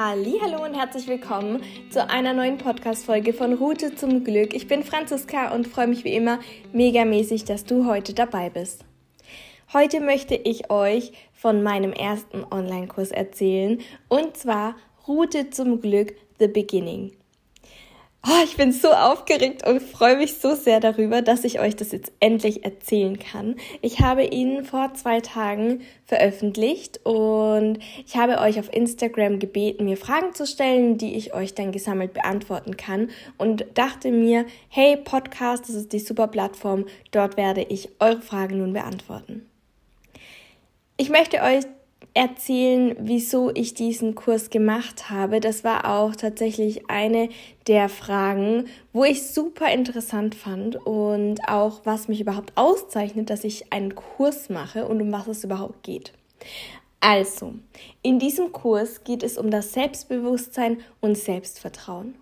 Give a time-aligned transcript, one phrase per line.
[0.00, 4.54] Hallo und herzlich willkommen zu einer neuen Podcast-Folge von Route zum Glück.
[4.54, 6.38] Ich bin Franziska und freue mich wie immer
[6.72, 8.84] megamäßig, dass du heute dabei bist.
[9.72, 14.76] Heute möchte ich euch von meinem ersten Online-Kurs erzählen und zwar
[15.08, 17.10] Route zum Glück The Beginning.
[18.26, 21.92] Oh, ich bin so aufgeregt und freue mich so sehr darüber, dass ich euch das
[21.92, 23.54] jetzt endlich erzählen kann.
[23.80, 29.96] Ich habe ihn vor zwei Tagen veröffentlicht und ich habe euch auf Instagram gebeten, mir
[29.96, 35.68] Fragen zu stellen, die ich euch dann gesammelt beantworten kann und dachte mir, hey Podcast,
[35.68, 39.48] das ist die super Plattform, dort werde ich eure Fragen nun beantworten.
[40.96, 41.64] Ich möchte euch
[42.14, 45.40] erzählen, wieso ich diesen Kurs gemacht habe.
[45.40, 47.28] Das war auch tatsächlich eine
[47.66, 53.72] der Fragen, wo ich super interessant fand und auch was mich überhaupt auszeichnet, dass ich
[53.72, 56.12] einen Kurs mache und um was es überhaupt geht.
[57.00, 57.54] Also,
[58.02, 62.16] in diesem Kurs geht es um das Selbstbewusstsein und Selbstvertrauen,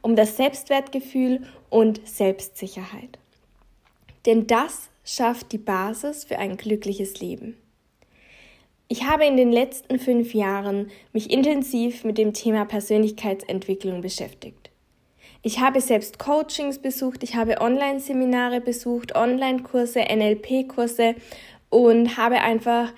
[0.00, 3.18] um das Selbstwertgefühl und Selbstsicherheit.
[4.24, 7.56] Denn das schafft die Basis für ein glückliches Leben.
[8.92, 14.68] Ich habe in den letzten fünf Jahren mich intensiv mit dem Thema Persönlichkeitsentwicklung beschäftigt.
[15.40, 21.14] Ich habe selbst Coachings besucht, ich habe Online-Seminare besucht, Online-Kurse, NLP-Kurse
[21.70, 22.92] und habe einfach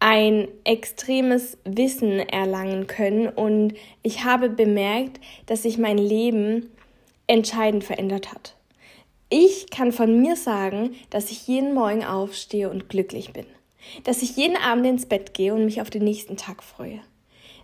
[0.00, 6.70] ein extremes Wissen erlangen können und ich habe bemerkt, dass sich mein Leben
[7.28, 8.56] entscheidend verändert hat.
[9.30, 13.46] Ich kann von mir sagen, dass ich jeden Morgen aufstehe und glücklich bin
[14.04, 17.00] dass ich jeden Abend ins Bett gehe und mich auf den nächsten Tag freue,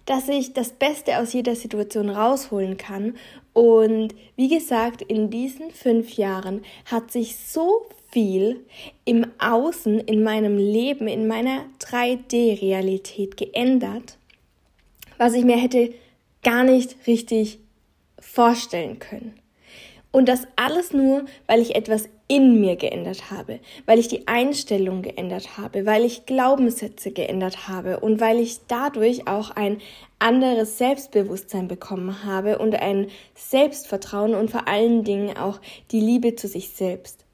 [0.07, 3.15] dass ich das Beste aus jeder Situation rausholen kann
[3.53, 8.65] und wie gesagt, in diesen fünf Jahren hat sich so viel
[9.05, 14.19] im Außen, in meinem Leben, in meiner 3D-Realität geändert,
[15.19, 15.95] was ich mir hätte
[16.43, 17.59] gar nicht richtig
[18.19, 19.35] vorstellen können.
[20.11, 25.03] Und das alles nur, weil ich etwas in mir geändert habe, weil ich die Einstellung
[25.03, 29.83] geändert habe, weil ich Glaubenssätze geändert habe und weil ich dadurch auch ein
[30.19, 35.61] anderes Selbstbewusstsein bekommen habe und ein Selbstvertrauen und vor allen Dingen auch
[35.91, 37.27] die Liebe zu sich selbst.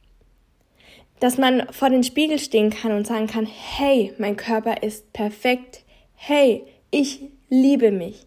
[1.21, 5.85] Dass man vor den Spiegel stehen kann und sagen kann, hey, mein Körper ist perfekt,
[6.17, 8.27] hey, ich liebe mich.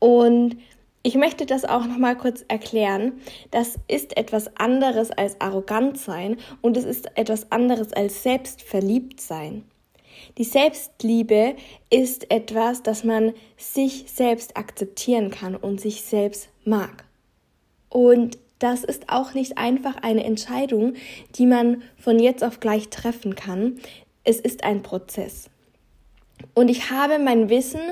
[0.00, 0.58] Und
[1.06, 3.20] ich möchte das auch noch mal kurz erklären.
[3.50, 9.64] Das ist etwas anderes als arrogant sein und es ist etwas anderes als selbstverliebt sein.
[10.38, 11.56] Die Selbstliebe
[11.90, 17.04] ist etwas, das man sich selbst akzeptieren kann und sich selbst mag.
[17.90, 20.94] Und das ist auch nicht einfach eine Entscheidung,
[21.34, 23.78] die man von jetzt auf gleich treffen kann.
[24.24, 25.50] Es ist ein Prozess.
[26.54, 27.82] Und ich habe mein Wissen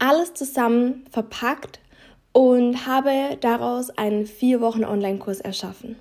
[0.00, 1.78] alles zusammen verpackt
[2.32, 5.96] und habe daraus einen vier Wochen Online-Kurs erschaffen.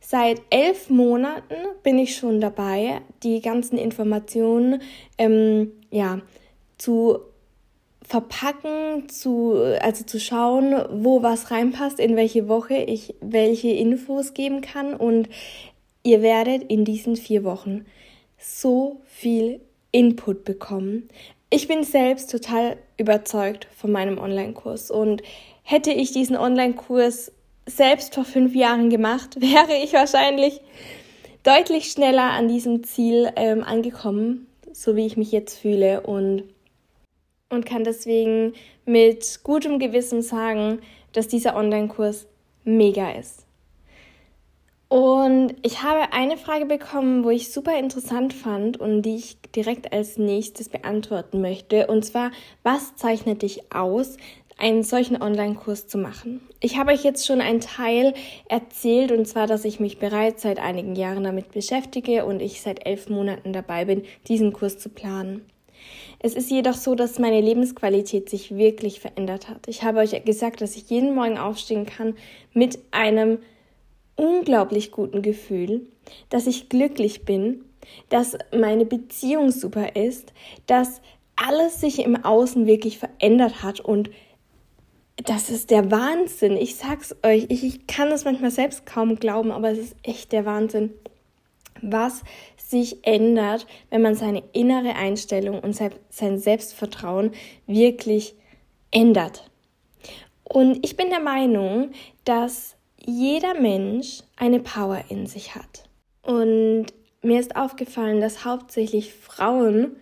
[0.00, 4.80] Seit elf Monaten bin ich schon dabei, die ganzen Informationen
[5.18, 6.20] ähm, ja,
[6.78, 7.18] zu
[8.06, 14.60] verpacken, zu, also zu schauen, wo was reinpasst, in welche Woche ich welche Infos geben
[14.60, 14.94] kann.
[14.94, 15.28] Und
[16.04, 17.84] ihr werdet in diesen vier Wochen
[18.38, 21.08] so viel Input bekommen.
[21.56, 25.22] Ich bin selbst total überzeugt von meinem Online-Kurs und
[25.62, 27.32] hätte ich diesen Online-Kurs
[27.64, 30.60] selbst vor fünf Jahren gemacht, wäre ich wahrscheinlich
[31.44, 36.42] deutlich schneller an diesem Ziel ähm, angekommen, so wie ich mich jetzt fühle und,
[37.48, 38.52] und kann deswegen
[38.84, 40.80] mit gutem Gewissen sagen,
[41.12, 42.26] dass dieser Online-Kurs
[42.64, 43.45] mega ist.
[44.88, 49.92] Und ich habe eine Frage bekommen, wo ich super interessant fand und die ich direkt
[49.92, 51.88] als nächstes beantworten möchte.
[51.88, 52.30] Und zwar,
[52.62, 54.16] was zeichnet dich aus,
[54.58, 56.40] einen solchen Online-Kurs zu machen?
[56.60, 58.14] Ich habe euch jetzt schon einen Teil
[58.48, 62.86] erzählt, und zwar, dass ich mich bereits seit einigen Jahren damit beschäftige und ich seit
[62.86, 65.44] elf Monaten dabei bin, diesen Kurs zu planen.
[66.20, 69.68] Es ist jedoch so, dass meine Lebensqualität sich wirklich verändert hat.
[69.68, 72.14] Ich habe euch gesagt, dass ich jeden Morgen aufstehen kann
[72.54, 73.38] mit einem
[74.16, 75.86] unglaublich guten Gefühl,
[76.30, 77.64] dass ich glücklich bin,
[78.08, 80.32] dass meine Beziehung super ist,
[80.66, 81.00] dass
[81.36, 84.10] alles sich im Außen wirklich verändert hat und
[85.24, 86.56] das ist der Wahnsinn.
[86.56, 90.32] Ich sag's euch, ich, ich kann es manchmal selbst kaum glauben, aber es ist echt
[90.32, 90.92] der Wahnsinn,
[91.80, 92.22] was
[92.56, 97.32] sich ändert, wenn man seine innere Einstellung und sein Selbstvertrauen
[97.66, 98.34] wirklich
[98.90, 99.50] ändert.
[100.42, 101.90] Und ich bin der Meinung,
[102.24, 102.75] dass
[103.06, 105.88] jeder Mensch eine Power in sich hat.
[106.22, 106.86] Und
[107.22, 109.96] mir ist aufgefallen, dass hauptsächlich Frauen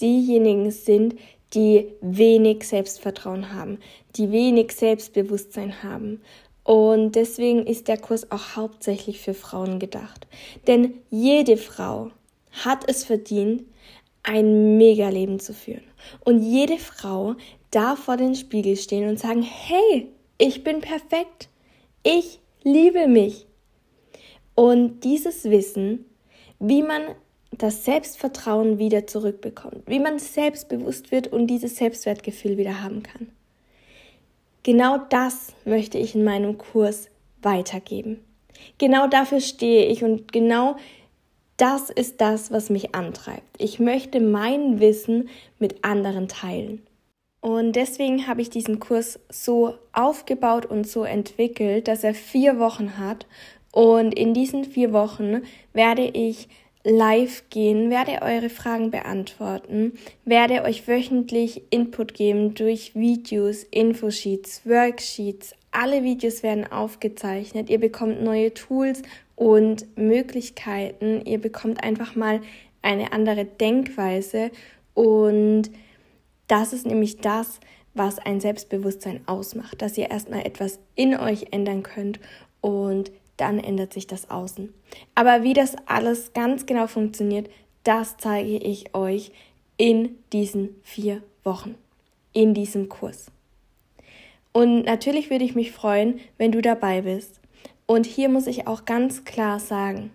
[0.00, 1.16] diejenigen sind,
[1.54, 3.78] die wenig Selbstvertrauen haben,
[4.16, 6.20] die wenig Selbstbewusstsein haben.
[6.64, 10.26] Und deswegen ist der Kurs auch hauptsächlich für Frauen gedacht.
[10.66, 12.10] Denn jede Frau
[12.64, 13.64] hat es verdient,
[14.24, 15.84] ein Mega-Leben zu führen.
[16.24, 17.36] Und jede Frau
[17.70, 21.48] darf vor den Spiegel stehen und sagen, hey, ich bin perfekt.
[22.08, 23.48] Ich liebe mich.
[24.54, 26.04] Und dieses Wissen,
[26.60, 27.02] wie man
[27.50, 33.32] das Selbstvertrauen wieder zurückbekommt, wie man selbstbewusst wird und dieses Selbstwertgefühl wieder haben kann.
[34.62, 37.08] Genau das möchte ich in meinem Kurs
[37.42, 38.20] weitergeben.
[38.78, 40.76] Genau dafür stehe ich und genau
[41.56, 43.56] das ist das, was mich antreibt.
[43.58, 45.28] Ich möchte mein Wissen
[45.58, 46.85] mit anderen teilen.
[47.46, 52.98] Und deswegen habe ich diesen Kurs so aufgebaut und so entwickelt, dass er vier Wochen
[52.98, 53.28] hat.
[53.70, 56.48] Und in diesen vier Wochen werde ich
[56.82, 59.92] live gehen, werde eure Fragen beantworten,
[60.24, 65.54] werde euch wöchentlich Input geben durch Videos, Infosheets, Worksheets.
[65.70, 67.70] Alle Videos werden aufgezeichnet.
[67.70, 69.02] Ihr bekommt neue Tools
[69.36, 71.24] und Möglichkeiten.
[71.24, 72.40] Ihr bekommt einfach mal
[72.82, 74.50] eine andere Denkweise
[74.94, 75.70] und
[76.48, 77.60] das ist nämlich das,
[77.94, 82.20] was ein Selbstbewusstsein ausmacht, dass ihr erstmal etwas in euch ändern könnt
[82.60, 84.72] und dann ändert sich das Außen.
[85.14, 87.48] Aber wie das alles ganz genau funktioniert,
[87.84, 89.32] das zeige ich euch
[89.76, 91.74] in diesen vier Wochen,
[92.32, 93.26] in diesem Kurs.
[94.52, 97.40] Und natürlich würde ich mich freuen, wenn du dabei bist.
[97.86, 100.10] Und hier muss ich auch ganz klar sagen,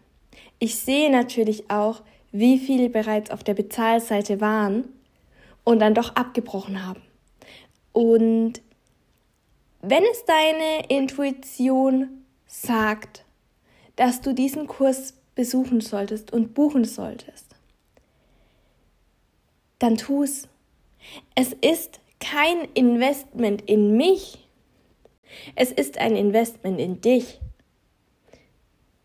[0.59, 2.01] ich sehe natürlich auch,
[2.31, 4.85] wie viele bereits auf der Bezahlseite waren
[5.63, 7.01] und dann doch abgebrochen haben.
[7.93, 8.61] Und
[9.81, 13.25] wenn es deine Intuition sagt,
[13.95, 17.55] dass du diesen Kurs besuchen solltest und buchen solltest,
[19.79, 20.47] dann tu es.
[21.35, 24.47] Es ist kein Investment in mich.
[25.55, 27.39] Es ist ein Investment in dich.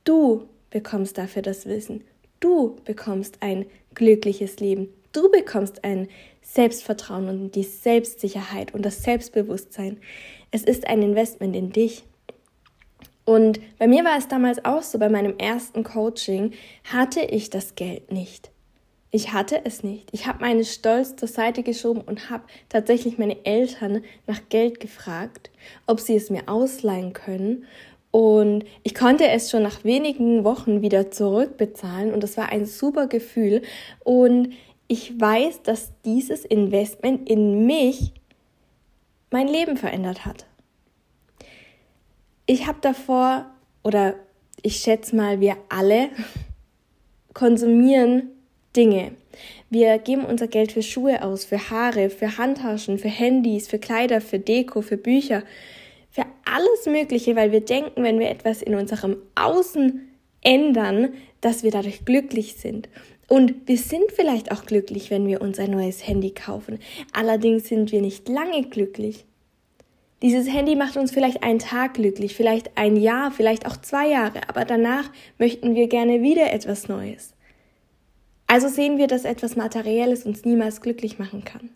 [0.04, 2.04] Du bekommst dafür das Wissen.
[2.40, 4.92] Du bekommst ein glückliches Leben.
[5.12, 6.08] Du bekommst ein
[6.46, 9.98] Selbstvertrauen und die Selbstsicherheit und das Selbstbewusstsein.
[10.50, 12.04] Es ist ein Investment in dich.
[13.24, 16.52] Und bei mir war es damals auch so, bei meinem ersten Coaching
[16.84, 18.50] hatte ich das Geld nicht.
[19.10, 20.08] Ich hatte es nicht.
[20.12, 25.50] Ich habe meinen Stolz zur Seite geschoben und habe tatsächlich meine Eltern nach Geld gefragt,
[25.86, 27.64] ob sie es mir ausleihen können.
[28.12, 33.08] Und ich konnte es schon nach wenigen Wochen wieder zurückbezahlen und das war ein super
[33.08, 33.62] Gefühl.
[34.04, 34.50] Und
[34.88, 38.12] ich weiß, dass dieses Investment in mich
[39.30, 40.46] mein Leben verändert hat.
[42.46, 43.46] Ich habe davor,
[43.82, 44.14] oder
[44.62, 46.10] ich schätze mal, wir alle
[47.34, 48.30] konsumieren
[48.76, 49.12] Dinge.
[49.68, 54.20] Wir geben unser Geld für Schuhe aus, für Haare, für Handtaschen, für Handys, für Kleider,
[54.20, 55.42] für Deko, für Bücher,
[56.10, 60.08] für alles Mögliche, weil wir denken, wenn wir etwas in unserem Außen
[60.42, 61.12] ändern,
[61.46, 62.88] dass wir dadurch glücklich sind.
[63.28, 66.80] Und wir sind vielleicht auch glücklich, wenn wir uns ein neues Handy kaufen.
[67.12, 69.24] Allerdings sind wir nicht lange glücklich.
[70.22, 74.48] Dieses Handy macht uns vielleicht einen Tag glücklich, vielleicht ein Jahr, vielleicht auch zwei Jahre,
[74.48, 77.34] aber danach möchten wir gerne wieder etwas Neues.
[78.48, 81.70] Also sehen wir, dass etwas Materielles uns niemals glücklich machen kann.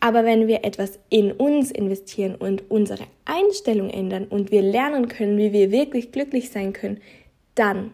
[0.00, 5.36] Aber wenn wir etwas in uns investieren und unsere Einstellung ändern und wir lernen können,
[5.38, 7.00] wie wir wirklich glücklich sein können,
[7.54, 7.92] dann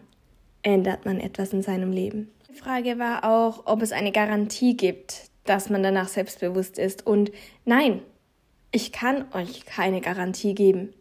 [0.63, 2.31] ändert man etwas in seinem Leben.
[2.49, 7.05] Die Frage war auch, ob es eine Garantie gibt, dass man danach selbstbewusst ist.
[7.05, 7.31] Und
[7.65, 8.01] nein,
[8.71, 10.93] ich kann euch keine Garantie geben.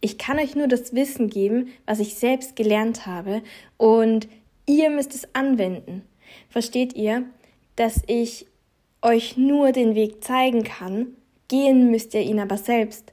[0.00, 3.42] Ich kann euch nur das Wissen geben, was ich selbst gelernt habe,
[3.76, 4.28] und
[4.66, 6.02] ihr müsst es anwenden.
[6.48, 7.24] Versteht ihr,
[7.76, 8.46] dass ich
[9.02, 11.08] euch nur den Weg zeigen kann,
[11.48, 13.12] gehen müsst ihr ihn aber selbst.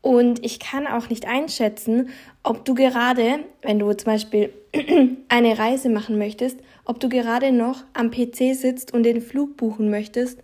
[0.00, 2.10] Und ich kann auch nicht einschätzen,
[2.42, 4.52] ob du gerade, wenn du zum Beispiel
[5.28, 9.90] eine Reise machen möchtest, ob du gerade noch am PC sitzt und den Flug buchen
[9.90, 10.38] möchtest,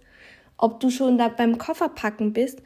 [0.57, 2.63] ob du schon da beim Kofferpacken bist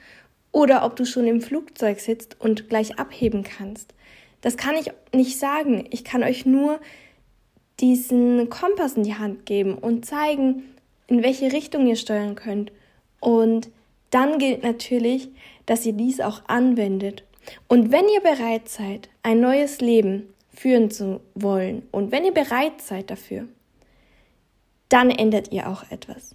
[0.50, 3.95] oder ob du schon im Flugzeug sitzt und gleich abheben kannst.
[4.40, 5.87] Das kann ich nicht sagen.
[5.90, 6.80] Ich kann euch nur
[7.80, 10.64] diesen Kompass in die Hand geben und zeigen,
[11.07, 12.73] in welche Richtung ihr steuern könnt.
[13.21, 13.68] Und
[14.11, 15.29] dann gilt natürlich,
[15.67, 17.25] dass ihr dies auch anwendet.
[17.67, 22.81] Und wenn ihr bereit seid, ein neues Leben führen zu wollen und wenn ihr bereit
[22.81, 23.47] seid dafür,
[24.88, 26.35] dann ändert ihr auch etwas.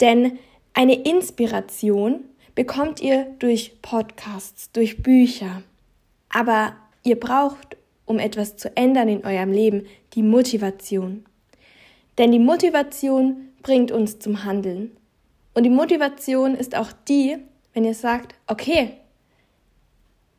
[0.00, 0.38] Denn
[0.74, 2.24] eine Inspiration
[2.54, 5.62] bekommt ihr durch Podcasts, durch Bücher.
[6.28, 7.76] Aber ihr braucht,
[8.06, 11.24] um etwas zu ändern in eurem Leben, die Motivation.
[12.18, 14.96] Denn die Motivation bringt uns zum Handeln.
[15.54, 17.36] Und die Motivation ist auch die,
[17.74, 18.94] wenn ihr sagt, okay,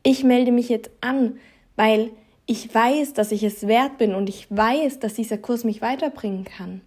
[0.02, 1.38] ich melde mich jetzt an,
[1.76, 2.10] weil
[2.46, 6.44] ich weiß, dass ich es wert bin und ich weiß, dass dieser Kurs mich weiterbringen
[6.44, 6.82] kann.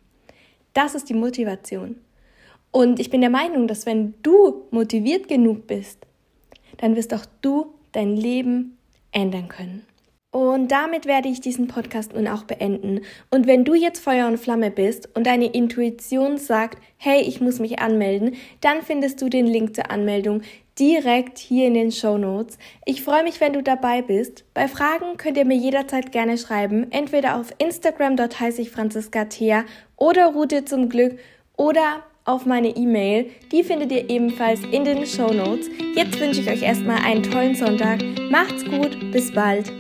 [0.74, 1.96] Das ist die Motivation.
[2.72, 6.06] Und ich bin der Meinung, dass wenn du motiviert genug bist,
[6.78, 8.78] dann wirst auch du dein Leben
[9.12, 9.84] ändern können.
[10.38, 13.02] Und damit werde ich diesen Podcast nun auch beenden.
[13.32, 17.58] Und wenn du jetzt Feuer und Flamme bist und deine Intuition sagt, hey, ich muss
[17.58, 20.44] mich anmelden, dann findest du den Link zur Anmeldung
[20.78, 22.60] direkt hier in den Show Notes.
[22.86, 24.46] Ich freue mich, wenn du dabei bist.
[24.54, 29.26] Bei Fragen könnt ihr mir jederzeit gerne schreiben, entweder auf Instagram, dort heiße ich Franziska
[29.26, 29.66] Thea,
[29.96, 31.18] oder Route zum Glück,
[31.56, 33.32] oder auf meine E-Mail.
[33.52, 35.68] Die findet ihr ebenfalls in den Show Notes.
[35.96, 38.04] Jetzt wünsche ich euch erstmal einen tollen Sonntag.
[38.30, 39.74] Macht's gut, bis bald.